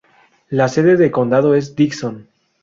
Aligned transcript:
La 0.49 0.67
sede 0.67 0.97
de 0.97 1.11
condado 1.11 1.53
es 1.53 1.75
Dixon. 1.75 2.27